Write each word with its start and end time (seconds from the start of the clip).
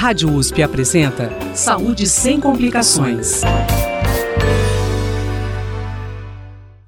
Rádio 0.00 0.34
USP 0.34 0.62
apresenta 0.62 1.28
Saúde 1.54 2.06
sem 2.06 2.40
complicações. 2.40 3.42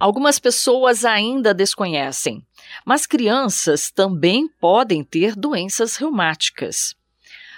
Algumas 0.00 0.38
pessoas 0.38 1.04
ainda 1.04 1.52
desconhecem, 1.52 2.42
mas 2.86 3.04
crianças 3.04 3.90
também 3.90 4.48
podem 4.58 5.04
ter 5.04 5.36
doenças 5.36 5.96
reumáticas. 5.96 6.94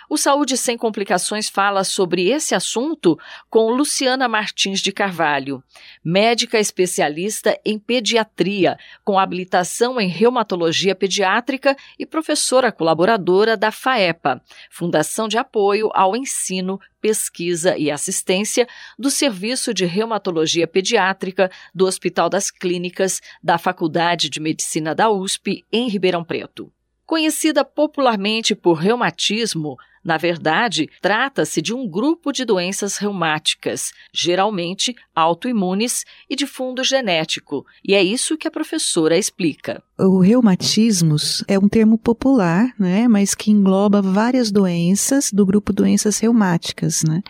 O 0.09 0.18
Saúde 0.18 0.57
Sem 0.57 0.77
Complicações 0.77 1.48
fala 1.48 1.82
sobre 1.82 2.29
esse 2.29 2.54
assunto 2.54 3.18
com 3.48 3.71
Luciana 3.71 4.29
Martins 4.29 4.80
de 4.80 4.93
Carvalho, 4.93 5.62
médica 6.04 6.59
especialista 6.59 7.59
em 7.64 7.79
pediatria, 7.79 8.77
com 9.03 9.18
habilitação 9.18 9.98
em 9.98 10.09
reumatologia 10.09 10.95
pediátrica 10.95 11.75
e 11.98 12.04
professora 12.04 12.71
colaboradora 12.71 13.57
da 13.57 13.71
FAEPA, 13.71 14.43
Fundação 14.71 15.27
de 15.27 15.39
Apoio 15.39 15.90
ao 15.94 16.14
Ensino, 16.14 16.79
Pesquisa 17.00 17.77
e 17.77 17.91
Assistência 17.91 18.66
do 18.99 19.11
Serviço 19.11 19.72
de 19.72 19.85
Reumatologia 19.85 20.66
Pediátrica 20.66 21.50
do 21.75 21.86
Hospital 21.86 22.29
das 22.29 22.50
Clínicas 22.50 23.21
da 23.43 23.58
Faculdade 23.58 24.29
de 24.29 24.41
Medicina 24.41 24.94
da 24.94 25.11
USP, 25.11 25.64
em 25.72 25.89
Ribeirão 25.89 26.25
Preto. 26.25 26.72
Conhecida 27.07 27.63
popularmente 27.63 28.55
por 28.55 28.75
reumatismo, 28.75 29.77
na 30.04 30.18
verdade, 30.18 30.89
trata-se 31.00 31.63
de 31.63 31.72
um 31.72 31.89
grupo 31.89 32.31
de 32.31 32.44
doenças 32.44 32.98
reumáticas, 32.98 33.91
geralmente 34.12 34.94
autoimunes 35.17 36.05
e 36.28 36.36
de 36.36 36.47
fundo 36.47 36.84
genético, 36.84 37.64
e 37.83 37.94
é 37.94 38.03
isso 38.03 38.36
que 38.36 38.47
a 38.47 38.50
professora 38.50 39.17
explica. 39.17 39.83
O 39.98 40.19
reumatismos 40.19 41.42
é 41.48 41.58
um 41.58 41.69
termo 41.69 41.97
popular, 41.97 42.75
né, 42.78 43.08
mas 43.08 43.34
que 43.34 43.50
engloba 43.50 44.03
várias 44.03 44.50
doenças 44.50 45.30
do 45.33 45.47
grupo 45.47 45.72
doenças 45.72 46.19
reumáticas, 46.19 47.02
né, 47.02 47.22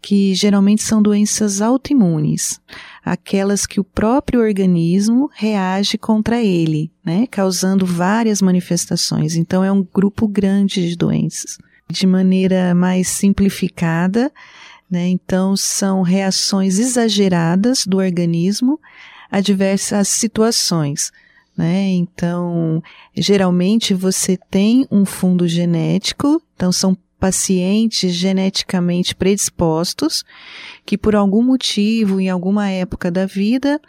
que 0.00 0.34
geralmente 0.34 0.82
são 0.82 1.02
doenças 1.02 1.60
autoimunes, 1.60 2.60
aquelas 3.04 3.66
que 3.66 3.80
o 3.80 3.84
próprio 3.84 4.40
organismo 4.40 5.28
reage 5.34 5.98
contra 5.98 6.42
ele, 6.42 6.90
né, 7.04 7.26
causando 7.26 7.84
várias 7.84 8.40
manifestações. 8.40 9.36
Então 9.36 9.62
é 9.62 9.70
um 9.70 9.82
grupo 9.82 10.26
grande 10.26 10.88
de 10.88 10.96
doenças 10.96 11.58
de 11.90 12.06
maneira 12.06 12.74
mais 12.74 13.08
simplificada, 13.08 14.32
né? 14.90 15.08
Então, 15.08 15.56
são 15.56 16.02
reações 16.02 16.78
exageradas 16.78 17.86
do 17.86 17.98
organismo 17.98 18.80
a 19.30 19.40
diversas 19.40 20.08
situações. 20.08 21.10
Né? 21.56 21.88
Então, 21.90 22.82
geralmente 23.16 23.94
você 23.94 24.36
tem 24.36 24.86
um 24.90 25.04
fundo 25.04 25.46
genético, 25.46 26.42
então 26.54 26.72
são 26.72 26.96
pacientes 27.18 28.12
geneticamente 28.12 29.14
predispostos 29.14 30.24
que 30.84 30.98
por 30.98 31.14
algum 31.14 31.42
motivo, 31.42 32.20
em 32.20 32.28
alguma 32.28 32.68
época 32.68 33.10
da 33.10 33.24
vida, 33.24 33.80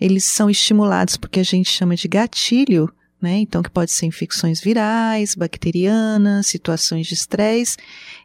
eles 0.00 0.24
são 0.24 0.50
estimulados 0.50 1.16
porque 1.16 1.40
a 1.40 1.44
gente 1.44 1.70
chama 1.70 1.94
de 1.94 2.08
gatilho 2.08 2.92
né? 3.22 3.38
Então, 3.38 3.62
que 3.62 3.70
pode 3.70 3.92
ser 3.92 4.06
infecções 4.06 4.60
virais, 4.60 5.34
bacterianas, 5.34 6.48
situações 6.48 7.06
de 7.06 7.14
estresse 7.14 7.76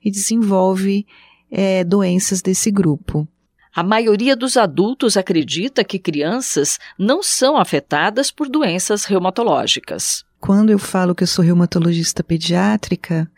e 0.04 0.10
desenvolve 0.10 1.06
é, 1.52 1.84
doenças 1.84 2.42
desse 2.42 2.72
grupo. 2.72 3.28
A 3.76 3.84
maioria 3.84 4.36
dos 4.36 4.58
adultos 4.58 5.16
acredita 5.16 5.84
que 5.84 6.00
crianças 6.00 6.80
não 6.98 7.22
são 7.22 7.58
afetadas 7.58 8.32
por 8.32 8.50
doenças 8.50 9.06
reumatológicas. 9.06 10.26
Quando 10.40 10.72
eu 10.72 10.80
falo 10.80 11.14
que 11.14 11.22
eu 11.24 11.28
sou 11.28 11.46
reumatologista 11.46 12.24
pediátrica, 12.24 13.30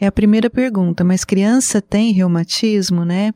é 0.00 0.06
a 0.06 0.12
primeira 0.12 0.48
pergunta, 0.48 1.02
mas 1.02 1.24
criança 1.24 1.82
tem 1.82 2.12
reumatismo, 2.12 3.04
né? 3.04 3.34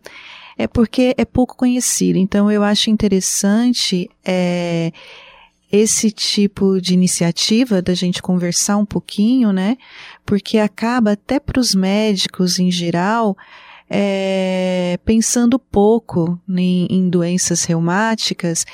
É 0.56 0.69
porque 0.69 1.14
é 1.19 1.24
pouco 1.24 1.56
conhecido. 1.56 2.17
Então, 2.17 2.48
eu 2.48 2.62
acho 2.62 2.91
interessante 2.91 4.08
é, 4.24 4.92
esse 5.72 6.10
tipo 6.10 6.78
de 6.80 6.92
iniciativa 6.92 7.80
da 7.80 7.94
gente 7.94 8.20
conversar 8.20 8.77
um 8.77 8.84
pouquinho, 8.84 9.52
né? 9.52 9.78
Porque 10.24 10.58
acaba 10.58 11.12
até 11.12 11.40
para 11.40 11.58
os 11.58 11.74
médicos 11.74 12.58
em 12.58 12.70
geral 12.70 13.34
é, 13.94 14.98
pensando 15.05 15.58
pouco 15.58 16.40
em, 16.48 16.86
em 16.90 17.08
doenças 17.08 17.64
reumáticas 17.64 18.66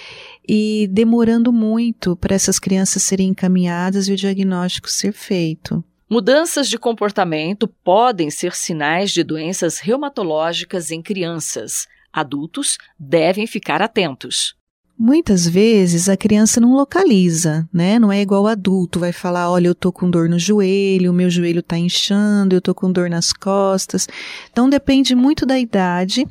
e 0.46 0.88
demorando 0.90 1.52
muito 1.52 2.16
para 2.16 2.34
essas 2.34 2.58
crianças 2.58 3.02
serem 3.02 3.28
encaminhadas 3.28 4.08
e 4.08 4.12
o 4.12 4.16
diagnóstico 4.16 4.90
ser 4.90 5.12
feito. 5.12 5.84
Mudanças 6.10 6.68
de 6.68 6.78
comportamento 6.78 7.68
podem 7.68 8.30
ser 8.30 8.54
sinais 8.54 9.12
de 9.12 9.22
doenças 9.22 9.78
reumatológicas 9.78 10.90
em 10.90 11.02
crianças. 11.02 11.86
Adultos 12.12 12.78
devem 12.98 13.46
ficar 13.46 13.82
atentos. 13.82 14.57
Muitas 15.00 15.46
vezes 15.46 16.08
a 16.08 16.16
criança 16.16 16.60
não 16.60 16.74
localiza, 16.74 17.68
né? 17.72 18.00
Não 18.00 18.10
é 18.10 18.20
igual 18.20 18.42
o 18.42 18.46
adulto, 18.48 18.98
vai 18.98 19.12
falar, 19.12 19.48
olha, 19.48 19.68
eu 19.68 19.74
tô 19.74 19.92
com 19.92 20.10
dor 20.10 20.28
no 20.28 20.40
joelho, 20.40 21.12
o 21.12 21.14
meu 21.14 21.30
joelho 21.30 21.62
tá 21.62 21.78
inchando, 21.78 22.56
eu 22.56 22.60
tô 22.60 22.74
com 22.74 22.90
dor 22.90 23.08
nas 23.08 23.32
costas. 23.32 24.08
Então 24.50 24.68
depende 24.68 25.14
muito 25.14 25.46
da 25.46 25.56
idade 25.56 26.26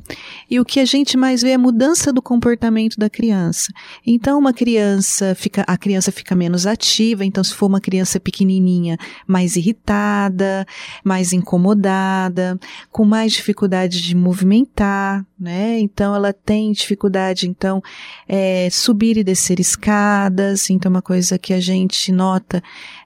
e 0.50 0.60
o 0.60 0.66
que 0.66 0.80
a 0.80 0.84
gente 0.84 1.16
mais 1.16 1.40
vê 1.40 1.52
é 1.52 1.54
a 1.54 1.58
mudança 1.58 2.12
do 2.12 2.20
comportamento 2.20 2.98
da 2.98 3.08
criança. 3.08 3.72
Então 4.06 4.38
uma 4.38 4.52
criança 4.52 5.34
fica, 5.34 5.64
a 5.66 5.78
criança 5.78 6.12
fica 6.12 6.34
menos 6.34 6.66
ativa, 6.66 7.24
então 7.24 7.42
se 7.42 7.54
for 7.54 7.68
uma 7.68 7.80
criança 7.80 8.20
pequenininha, 8.20 8.98
mais 9.26 9.56
irritada, 9.56 10.66
mais 11.02 11.32
incomodada, 11.32 12.60
com 12.92 13.06
mais 13.06 13.32
dificuldade 13.32 14.02
de 14.02 14.14
movimentar, 14.14 15.24
né? 15.38 15.78
Então 15.78 16.14
ela 16.14 16.32
tem 16.32 16.72
dificuldade, 16.72 17.48
então, 17.48 17.82
é, 18.28 18.66
é, 18.66 18.70
subir 18.70 19.16
e 19.16 19.24
descer 19.24 19.60
escadas, 19.60 20.70
então 20.70 20.90
uma 20.90 21.02
coisa 21.02 21.38
que 21.38 21.52
a 21.52 21.60
gente 21.60 22.10
nota 22.10 22.62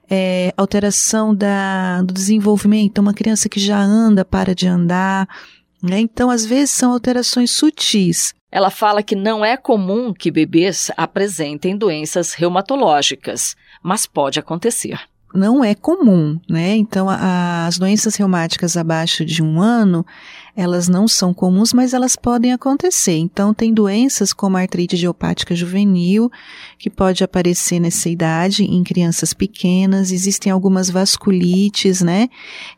é 0.09 0.53
alteração 0.55 1.33
da, 1.35 2.01
do 2.01 2.13
desenvolvimento, 2.13 2.99
uma 2.99 3.13
criança 3.13 3.49
que 3.49 3.59
já 3.59 3.79
anda 3.79 4.23
para 4.23 4.55
de 4.55 4.67
andar, 4.67 5.27
né? 5.81 5.99
Então, 5.99 6.29
às 6.29 6.45
vezes 6.45 6.71
são 6.71 6.91
alterações 6.91 7.51
sutis. 7.51 8.33
Ela 8.51 8.69
fala 8.69 9.03
que 9.03 9.15
não 9.15 9.43
é 9.43 9.57
comum 9.57 10.13
que 10.13 10.31
bebês 10.31 10.91
apresentem 10.95 11.75
doenças 11.75 12.33
reumatológicas, 12.33 13.55
mas 13.81 14.05
pode 14.05 14.39
acontecer 14.39 14.99
não 15.33 15.63
é 15.63 15.73
comum, 15.73 16.39
né? 16.47 16.75
Então, 16.75 17.09
a, 17.09 17.65
as 17.65 17.79
doenças 17.79 18.15
reumáticas 18.15 18.77
abaixo 18.77 19.25
de 19.25 19.41
um 19.41 19.59
ano, 19.59 20.05
elas 20.55 20.87
não 20.87 21.07
são 21.07 21.33
comuns, 21.33 21.73
mas 21.73 21.93
elas 21.93 22.15
podem 22.15 22.53
acontecer. 22.53 23.17
Então, 23.17 23.53
tem 23.53 23.73
doenças 23.73 24.31
como 24.31 24.55
a 24.55 24.61
artrite 24.61 24.95
idiopática 24.95 25.55
juvenil, 25.55 26.31
que 26.77 26.89
pode 26.89 27.23
aparecer 27.23 27.79
nessa 27.79 28.07
idade 28.07 28.63
em 28.63 28.83
crianças 28.83 29.33
pequenas. 29.33 30.11
Existem 30.11 30.51
algumas 30.51 30.91
vasculites, 30.91 32.01
né? 32.01 32.29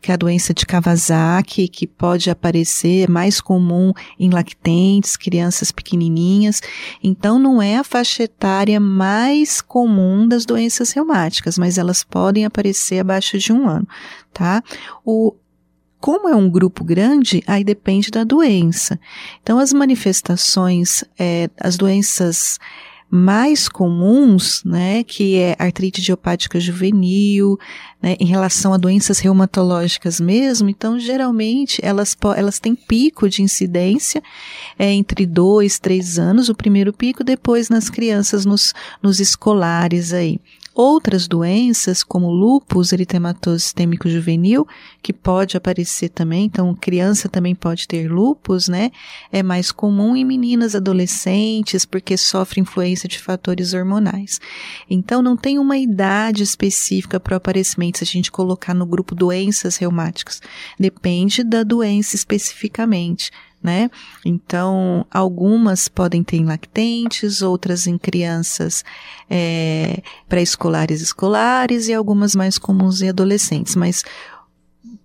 Que 0.01 0.11
é 0.11 0.13
a 0.13 0.17
doença 0.17 0.53
de 0.53 0.65
Kawasaki, 0.65 1.67
que 1.67 1.85
pode 1.85 2.29
aparecer 2.29 3.09
mais 3.09 3.41
comum 3.41 3.91
em 4.17 4.29
lactentes, 4.29 5.17
crianças 5.17 5.71
pequenininhas. 5.71 6.61
Então, 7.03 7.37
não 7.37 7.61
é 7.61 7.77
a 7.77 7.83
faixa 7.83 8.23
etária 8.23 8.79
mais 8.79 9.59
comum 9.59 10.25
das 10.25 10.45
doenças 10.45 10.91
reumáticas, 10.91 11.57
mas 11.57 11.77
elas 11.77 12.03
podem 12.03 12.45
aparecer 12.45 12.99
abaixo 12.99 13.37
de 13.37 13.51
um 13.51 13.67
ano, 13.67 13.87
tá? 14.33 14.63
O, 15.03 15.35
como 16.05 16.29
é 16.29 16.35
um 16.35 16.47
grupo 16.47 16.83
grande, 16.83 17.43
aí 17.47 17.63
depende 17.63 18.11
da 18.11 18.23
doença. 18.23 18.99
Então, 19.41 19.57
as 19.57 19.73
manifestações, 19.73 21.03
é, 21.17 21.49
as 21.59 21.77
doenças 21.77 22.59
mais 23.09 23.67
comuns, 23.67 24.63
né, 24.63 25.03
que 25.03 25.35
é 25.35 25.55
artrite 25.57 26.01
idiopática 26.01 26.59
juvenil, 26.59 27.57
né, 27.99 28.15
em 28.19 28.25
relação 28.27 28.71
a 28.71 28.77
doenças 28.77 29.17
reumatológicas 29.17 30.19
mesmo, 30.19 30.69
então 30.69 30.99
geralmente 30.99 31.83
elas, 31.83 32.15
elas 32.37 32.59
têm 32.59 32.75
pico 32.75 33.27
de 33.27 33.41
incidência 33.41 34.21
é, 34.77 34.91
entre 34.91 35.25
dois, 35.25 35.79
três 35.79 36.19
anos, 36.19 36.49
o 36.49 36.55
primeiro 36.55 36.93
pico, 36.93 37.23
depois 37.23 37.67
nas 37.67 37.89
crianças, 37.89 38.45
nos, 38.45 38.75
nos 39.01 39.19
escolares 39.19 40.13
aí. 40.13 40.39
Outras 40.77 41.25
doenças, 41.25 42.03
como 42.03 42.29
lúpus 42.29 42.91
eritematoso 42.91 43.61
sistêmico 43.61 44.09
juvenil, 44.09 44.67
que 45.01 45.13
pode 45.13 45.55
aparecer 45.55 46.09
também, 46.09 46.43
então 46.43 46.75
criança 46.75 47.29
também 47.29 47.55
pode 47.55 47.87
ter 47.87 48.11
lúpus, 48.11 48.67
né? 48.67 48.91
É 49.31 49.41
mais 49.41 49.71
comum 49.71 50.17
em 50.17 50.25
meninas 50.25 50.75
adolescentes, 50.75 51.85
porque 51.85 52.17
sofre 52.17 52.59
influência 52.59 53.07
de 53.07 53.17
fatores 53.17 53.73
hormonais. 53.73 54.41
Então 54.89 55.21
não 55.21 55.37
tem 55.37 55.57
uma 55.57 55.77
idade 55.77 56.43
específica 56.43 57.21
para 57.21 57.35
o 57.35 57.37
aparecimento, 57.37 57.99
se 57.99 58.03
a 58.03 58.07
gente 58.07 58.29
colocar 58.29 58.73
no 58.73 58.85
grupo 58.85 59.15
doenças 59.15 59.77
reumáticas. 59.77 60.41
Depende 60.77 61.41
da 61.41 61.63
doença 61.63 62.17
especificamente 62.17 63.31
né? 63.65 63.89
Então, 64.23 65.05
algumas 65.11 65.87
podem 65.87 66.23
ter 66.23 66.37
em 66.37 66.45
lactentes, 66.45 67.41
outras 67.41 67.87
em 67.87 67.97
crianças 67.97 68.85
é, 69.29 70.01
pré-escolares 70.29 71.01
escolares 71.01 71.87
e 71.87 71.93
algumas 71.93 72.35
mais 72.35 72.57
comuns 72.59 73.01
em 73.01 73.09
adolescentes. 73.09 73.75
Mas 73.75 74.03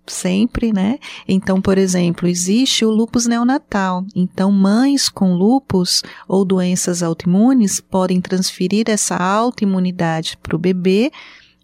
sempre, 0.07 0.73
né? 0.73 0.99
Então, 1.27 1.61
por 1.61 1.79
exemplo, 1.79 2.29
existe 2.29 2.85
o 2.85 2.91
lupus 2.91 3.27
neonatal. 3.27 4.05
Então, 4.15 4.53
mães 4.53 5.09
com 5.09 5.35
lupus 5.35 6.03
ou 6.29 6.45
doenças 6.45 7.03
autoimunes 7.03 7.81
podem 7.81 8.21
transferir 8.21 8.85
essa 8.89 9.17
autoimunidade 9.17 10.37
para 10.43 10.57
o 10.57 10.59
bebê 10.59 11.11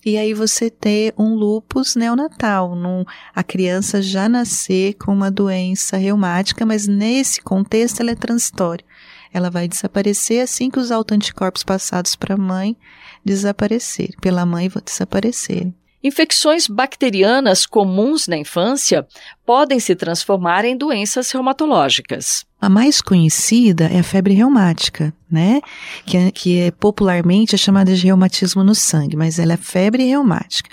e 0.06 0.16
aí 0.16 0.32
você 0.32 0.70
ter 0.70 1.12
um 1.18 1.34
lupus 1.34 1.96
neonatal, 1.96 2.76
num, 2.76 3.04
a 3.34 3.42
criança 3.42 4.00
já 4.00 4.28
nascer 4.28 4.94
com 4.94 5.12
uma 5.12 5.32
doença 5.32 5.96
reumática, 5.96 6.64
mas 6.64 6.86
nesse 6.86 7.42
contexto 7.42 7.98
ela 7.98 8.12
é 8.12 8.14
transitória. 8.14 8.86
Ela 9.32 9.50
vai 9.50 9.66
desaparecer 9.66 10.44
assim 10.44 10.70
que 10.70 10.78
os 10.78 10.92
autoanticorpos 10.92 11.64
passados 11.64 12.14
para 12.14 12.34
a 12.34 12.38
mãe 12.38 12.76
desaparecerem, 13.24 14.14
pela 14.20 14.46
mãe 14.46 14.70
desaparecerem. 14.84 15.74
Infecções 16.02 16.66
bacterianas 16.68 17.66
comuns 17.66 18.28
na 18.28 18.36
infância 18.36 19.06
podem 19.44 19.80
se 19.80 19.94
transformar 19.94 20.64
em 20.64 20.76
doenças 20.76 21.30
reumatológicas. 21.30 22.44
A 22.60 22.68
mais 22.68 23.00
conhecida 23.00 23.84
é 23.84 24.00
a 24.00 24.02
febre 24.02 24.34
reumática, 24.34 25.12
né? 25.30 25.60
Que 26.04 26.16
é, 26.16 26.30
que 26.30 26.58
é 26.58 26.70
popularmente 26.70 27.54
é 27.54 27.58
chamada 27.58 27.94
de 27.94 28.06
reumatismo 28.06 28.64
no 28.64 28.74
sangue, 28.74 29.16
mas 29.16 29.38
ela 29.38 29.52
é 29.52 29.56
febre 29.56 30.06
reumática. 30.06 30.70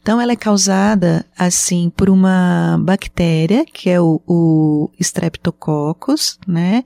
Então, 0.00 0.18
ela 0.20 0.32
é 0.32 0.36
causada, 0.36 1.26
assim, 1.36 1.92
por 1.94 2.08
uma 2.08 2.78
bactéria, 2.80 3.66
que 3.66 3.90
é 3.90 4.00
o, 4.00 4.22
o 4.26 4.90
Streptococcus, 4.98 6.38
né? 6.46 6.82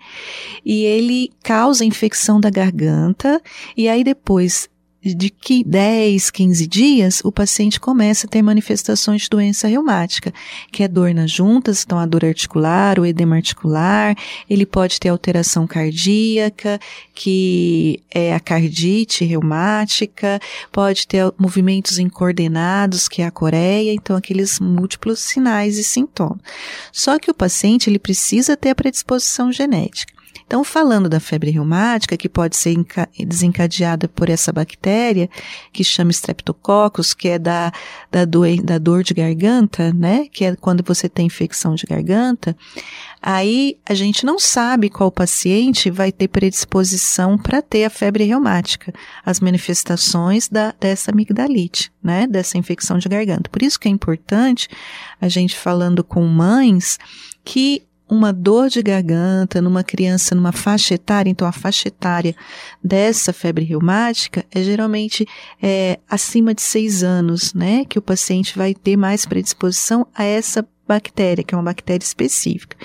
E 0.65 0.83
ele 0.83 1.31
causa 1.41 1.85
infecção 1.85 2.41
da 2.41 2.51
garganta, 2.51 3.41
e 3.77 3.89
aí 3.89 4.03
depois 4.03 4.69
de 5.05 5.31
que 5.31 5.65
10, 5.65 6.31
15 6.31 6.67
dias, 6.67 7.21
o 7.25 7.33
paciente 7.33 7.81
começa 7.81 8.27
a 8.27 8.31
ter 8.31 8.41
manifestações 8.41 9.23
de 9.23 9.29
doença 9.29 9.67
reumática, 9.67 10.33
que 10.71 10.83
é 10.83 10.89
dor 10.89 11.13
nas 11.13 11.31
juntas, 11.31 11.83
então 11.85 11.99
a 11.99 12.07
dor 12.07 12.25
articular, 12.25 12.99
o 12.99 13.07
edema 13.07 13.37
articular, 13.37 14.17
ele 14.49 14.65
pode 14.65 15.01
ter 15.01 15.09
alteração 15.09 15.67
cardíaca, 15.67 16.79
que 17.15 18.01
é 18.11 18.33
a 18.33 18.41
cardite 18.41 19.25
reumática, 19.25 20.41
pode 20.71 21.07
ter 21.07 21.33
movimentos 21.37 21.99
incoordenados, 21.99 23.09
que 23.09 23.23
é 23.23 23.27
a 23.27 23.31
coreia, 23.31 23.93
então 23.93 24.15
aqueles 24.15 24.61
múltiplos 24.61 25.19
sinais 25.19 25.79
e 25.79 25.85
sintomas. 25.85 26.41
Só 26.93 27.19
que 27.19 27.31
o 27.31 27.35
paciente, 27.35 27.91
ele 27.91 27.99
precisa 27.99 28.57
ter 28.57 28.71
a 28.71 28.75
predisposição 28.75 29.51
genética. 29.51 30.22
Então, 30.53 30.63
falando 30.63 31.09
da 31.09 31.19
febre 31.19 31.51
reumática, 31.51 32.15
que 32.15 32.29
pode 32.29 32.59
ser 32.59 32.77
desencadeada 33.27 34.07
por 34.07 34.29
essa 34.29 34.53
bactéria, 34.53 35.31
que 35.73 35.83
chama 35.83 36.11
Streptococcus, 36.11 37.15
que 37.15 37.29
é 37.29 37.39
da, 37.39 37.73
da, 38.11 38.27
do, 38.27 38.43
da 38.63 38.77
dor 38.77 39.03
de 39.03 39.15
garganta, 39.15 39.95
né? 39.95 40.27
Que 40.31 40.45
é 40.45 40.55
quando 40.55 40.85
você 40.87 41.09
tem 41.09 41.25
infecção 41.25 41.75
de 41.75 41.87
garganta, 41.87 42.55
aí 43.23 43.79
a 43.89 43.95
gente 43.95 44.27
não 44.27 44.39
sabe 44.39 44.91
qual 44.91 45.11
paciente 45.11 45.91
vai 45.91 46.13
ter 46.13 46.29
predisposição 46.29 47.39
para 47.39 47.63
ter 47.63 47.87
a 47.87 47.91
febre 47.91 48.25
reumática, 48.25 48.93
as 49.25 49.41
manifestações 49.41 50.51
da, 50.51 50.75
dessa 50.79 51.13
amigdalite, 51.13 51.91
né? 52.03 52.27
Dessa 52.27 52.59
infecção 52.59 52.99
de 52.99 53.09
garganta. 53.09 53.49
Por 53.49 53.63
isso 53.63 53.81
que 53.81 53.89
é 53.89 53.91
importante 53.91 54.69
a 55.19 55.29
gente 55.29 55.57
falando 55.57 56.05
com 56.05 56.27
mães 56.27 56.99
que 57.43 57.87
uma 58.13 58.31
dor 58.31 58.69
de 58.69 58.83
garganta 58.83 59.63
numa 59.63 59.83
criança 59.83 60.35
numa 60.35 60.53
faixa 60.53 60.95
etária, 60.95 61.31
então 61.31 61.49
a 61.49 61.53
faixa 61.53 61.89
etária 61.89 62.37
dessa 62.85 63.33
febre 63.33 63.65
reumática 63.65 64.45
é 64.51 64.63
geralmente 64.63 65.27
é, 65.63 65.99
acima 66.07 66.55
de 66.55 66.61
seis 66.61 67.03
anos, 67.03 67.55
né? 67.55 67.87
Que 67.87 67.99
o 67.99 68.03
paciente 68.03 68.57
vai 68.57 68.75
ter 68.75 68.99
mais 68.99 69.25
predisposição 69.25 70.07
a 70.15 70.25
essa 70.25 70.67
bactéria, 70.87 71.43
que 71.43 71.55
é 71.55 71.57
uma 71.57 71.65
bactéria 71.65 72.05
específica. 72.05 72.77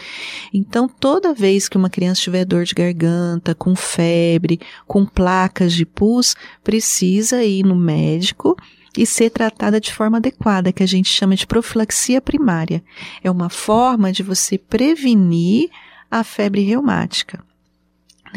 Então, 0.54 0.88
toda 0.88 1.34
vez 1.34 1.68
que 1.68 1.78
uma 1.78 1.90
criança 1.90 2.22
tiver 2.22 2.46
dor 2.46 2.64
de 2.64 2.74
garganta, 2.74 3.54
com 3.54 3.76
febre, 3.76 4.62
com 4.88 5.06
placas 5.06 5.74
de 5.74 5.86
pus, 5.86 6.36
precisa 6.64 7.44
ir 7.44 7.64
no 7.64 7.76
médico 7.76 8.56
e 8.98 9.06
ser 9.06 9.30
tratada 9.30 9.80
de 9.80 9.94
forma 9.94 10.18
adequada, 10.18 10.74
que 10.74 10.84
a 10.84 10.88
gente 10.88 11.10
chama 11.10 11.36
de 11.36 11.46
profilaxia 11.46 12.20
primária. 12.20 12.84
É 13.24 13.30
uma 13.30 13.50
forma 13.50 14.12
de 14.12 14.24
você 14.24 14.58
prevenir 14.58 15.70
a 16.10 16.24
febre 16.24 16.64
reumática. 16.64 17.44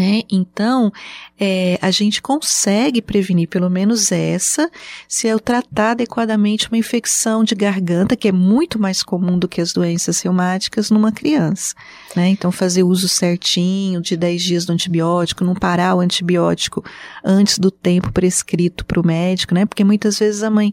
Né? 0.00 0.22
Então, 0.30 0.90
é, 1.38 1.78
a 1.82 1.90
gente 1.90 2.22
consegue 2.22 3.02
prevenir 3.02 3.46
pelo 3.46 3.68
menos 3.68 4.10
essa 4.10 4.70
se 5.06 5.26
eu 5.26 5.38
tratar 5.38 5.90
adequadamente 5.90 6.68
uma 6.68 6.78
infecção 6.78 7.44
de 7.44 7.54
garganta, 7.54 8.16
que 8.16 8.26
é 8.26 8.32
muito 8.32 8.78
mais 8.78 9.02
comum 9.02 9.38
do 9.38 9.46
que 9.46 9.60
as 9.60 9.74
doenças 9.74 10.18
reumáticas 10.22 10.90
numa 10.90 11.12
criança. 11.12 11.74
Né? 12.16 12.28
Então, 12.30 12.50
fazer 12.50 12.82
uso 12.82 13.10
certinho 13.10 14.00
de 14.00 14.16
10 14.16 14.42
dias 14.42 14.64
do 14.64 14.72
antibiótico, 14.72 15.44
não 15.44 15.54
parar 15.54 15.94
o 15.94 16.00
antibiótico 16.00 16.82
antes 17.22 17.58
do 17.58 17.70
tempo 17.70 18.10
prescrito 18.10 18.86
para 18.86 18.98
o 18.98 19.06
médico, 19.06 19.54
né? 19.54 19.66
porque 19.66 19.84
muitas 19.84 20.18
vezes 20.18 20.42
a 20.42 20.48
mãe 20.48 20.72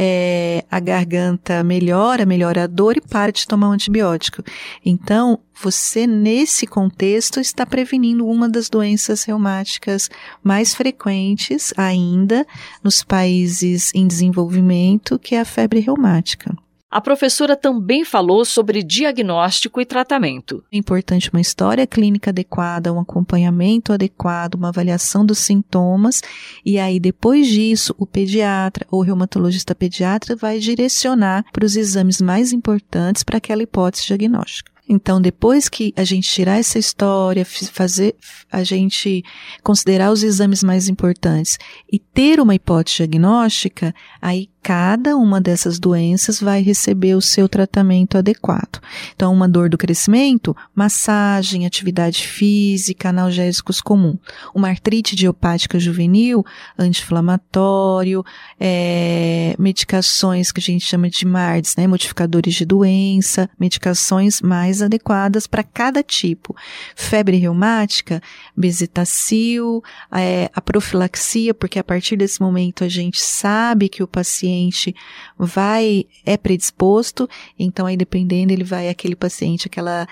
é, 0.00 0.64
a 0.70 0.78
garganta 0.78 1.64
melhora, 1.64 2.24
melhora 2.24 2.62
a 2.62 2.66
dor 2.68 2.96
e 2.96 3.00
para 3.00 3.32
de 3.32 3.44
tomar 3.48 3.70
um 3.70 3.72
antibiótico. 3.72 4.44
Então, 4.86 5.40
você, 5.60 6.06
nesse 6.06 6.68
contexto, 6.68 7.40
está 7.40 7.66
prevenindo 7.66 8.24
uma 8.24 8.48
das 8.48 8.70
doenças 8.70 9.24
reumáticas 9.24 10.08
mais 10.40 10.72
frequentes 10.72 11.74
ainda 11.76 12.46
nos 12.82 13.02
países 13.02 13.90
em 13.92 14.06
desenvolvimento, 14.06 15.18
que 15.18 15.34
é 15.34 15.40
a 15.40 15.44
febre 15.44 15.80
reumática. 15.80 16.56
A 16.90 17.02
professora 17.02 17.54
também 17.54 18.02
falou 18.02 18.46
sobre 18.46 18.82
diagnóstico 18.82 19.78
e 19.78 19.84
tratamento. 19.84 20.64
É 20.72 20.78
importante 20.78 21.28
uma 21.30 21.40
história 21.40 21.86
clínica 21.86 22.30
adequada, 22.30 22.90
um 22.90 22.98
acompanhamento 22.98 23.92
adequado, 23.92 24.54
uma 24.54 24.68
avaliação 24.68 25.24
dos 25.24 25.38
sintomas, 25.38 26.22
e 26.64 26.78
aí 26.78 26.98
depois 26.98 27.46
disso, 27.46 27.94
o 27.98 28.06
pediatra 28.06 28.86
ou 28.90 29.02
reumatologista 29.02 29.74
pediatra 29.74 30.34
vai 30.34 30.58
direcionar 30.58 31.44
para 31.52 31.66
os 31.66 31.76
exames 31.76 32.22
mais 32.22 32.54
importantes 32.54 33.22
para 33.22 33.36
aquela 33.36 33.62
hipótese 33.62 34.06
diagnóstica. 34.06 34.72
Então, 34.88 35.20
depois 35.20 35.68
que 35.68 35.92
a 35.94 36.02
gente 36.02 36.30
tirar 36.30 36.58
essa 36.58 36.78
história, 36.78 37.44
fazer 37.44 38.16
a 38.50 38.64
gente 38.64 39.22
considerar 39.62 40.10
os 40.10 40.22
exames 40.22 40.62
mais 40.62 40.88
importantes 40.88 41.58
e 41.92 41.98
ter 41.98 42.40
uma 42.40 42.54
hipótese 42.54 42.96
diagnóstica, 42.96 43.94
aí 44.22 44.48
cada 44.62 45.16
uma 45.16 45.40
dessas 45.40 45.78
doenças 45.78 46.40
vai 46.40 46.60
receber 46.62 47.14
o 47.14 47.20
seu 47.20 47.48
tratamento 47.48 48.18
adequado. 48.18 48.80
Então, 49.14 49.32
uma 49.32 49.48
dor 49.48 49.68
do 49.68 49.78
crescimento, 49.78 50.56
massagem, 50.74 51.64
atividade 51.64 52.26
física, 52.26 53.08
analgésicos 53.08 53.80
comum. 53.80 54.18
Uma 54.54 54.68
artrite 54.68 55.14
idiopática 55.14 55.78
juvenil, 55.78 56.44
anti-inflamatório, 56.78 58.24
é, 58.58 59.54
medicações 59.58 60.52
que 60.52 60.60
a 60.60 60.62
gente 60.62 60.84
chama 60.84 61.08
de 61.08 61.24
MARDs, 61.24 61.76
né, 61.76 61.86
modificadores 61.86 62.54
de 62.54 62.64
doença, 62.64 63.48
medicações 63.58 64.40
mais 64.42 64.82
adequadas 64.82 65.46
para 65.46 65.62
cada 65.62 66.02
tipo. 66.02 66.54
Febre 66.94 67.36
reumática, 67.36 68.20
bezetacil, 68.56 69.82
é, 70.12 70.50
a 70.54 70.60
profilaxia, 70.60 71.54
porque 71.54 71.78
a 71.78 71.84
partir 71.84 72.16
desse 72.16 72.40
momento 72.40 72.84
a 72.84 72.88
gente 72.88 73.20
sabe 73.20 73.88
que 73.88 74.02
o 74.02 74.08
paciente 74.08 74.47
paciente 74.48 74.94
vai, 75.36 76.06
é 76.24 76.36
predisposto, 76.36 77.28
então 77.58 77.86
aí 77.86 77.96
dependendo, 77.96 78.52
ele 78.52 78.64
vai 78.64 78.88
aquele 78.88 79.14
paciente, 79.14 79.66
aquela 79.66 80.08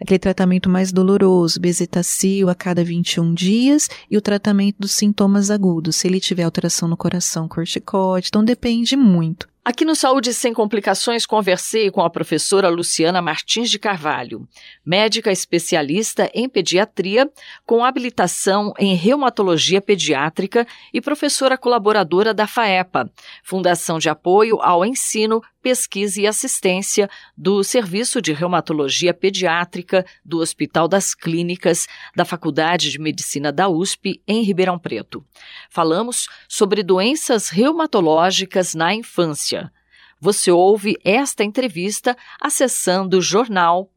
aquele 0.00 0.18
tratamento 0.20 0.70
mais 0.70 0.92
doloroso, 0.92 1.58
bezetacil 1.58 2.48
a 2.48 2.54
cada 2.54 2.84
21 2.84 3.34
dias 3.34 3.88
e 4.08 4.16
o 4.16 4.20
tratamento 4.20 4.76
dos 4.78 4.92
sintomas 4.92 5.50
agudos, 5.50 5.96
se 5.96 6.06
ele 6.06 6.20
tiver 6.20 6.44
alteração 6.44 6.88
no 6.88 6.96
coração, 6.96 7.48
corticóide, 7.48 8.28
então 8.28 8.44
depende 8.44 8.96
muito. 8.96 9.48
Aqui 9.68 9.84
no 9.84 9.94
Saúde 9.94 10.32
Sem 10.32 10.54
Complicações, 10.54 11.26
conversei 11.26 11.90
com 11.90 12.00
a 12.00 12.08
professora 12.08 12.70
Luciana 12.70 13.20
Martins 13.20 13.68
de 13.68 13.78
Carvalho, 13.78 14.48
médica 14.82 15.30
especialista 15.30 16.30
em 16.32 16.48
pediatria, 16.48 17.30
com 17.66 17.84
habilitação 17.84 18.72
em 18.78 18.94
reumatologia 18.94 19.82
pediátrica 19.82 20.66
e 20.90 21.02
professora 21.02 21.58
colaboradora 21.58 22.32
da 22.32 22.46
FAEPA, 22.46 23.12
Fundação 23.44 23.98
de 23.98 24.08
Apoio 24.08 24.58
ao 24.62 24.86
Ensino, 24.86 25.42
Pesquisa 25.62 26.20
e 26.20 26.26
Assistência 26.26 27.08
do 27.36 27.62
Serviço 27.62 28.22
de 28.22 28.32
Reumatologia 28.32 29.12
Pediátrica 29.12 30.04
do 30.24 30.38
Hospital 30.38 30.88
das 30.88 31.14
Clínicas 31.14 31.86
da 32.14 32.24
Faculdade 32.24 32.90
de 32.90 32.98
Medicina 32.98 33.52
da 33.52 33.68
USP, 33.68 34.22
em 34.26 34.42
Ribeirão 34.42 34.78
Preto. 34.78 35.24
Falamos 35.70 36.28
sobre 36.48 36.82
doenças 36.82 37.48
reumatológicas 37.48 38.74
na 38.74 38.94
infância. 38.94 39.72
Você 40.20 40.50
ouve 40.50 40.96
esta 41.04 41.44
entrevista 41.44 42.16
acessando 42.40 43.20
jornal.usp.br. 43.20 43.88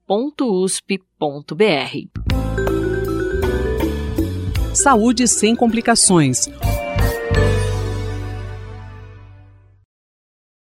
Saúde 4.73 5.27
sem 5.27 5.55
complicações 5.55 6.47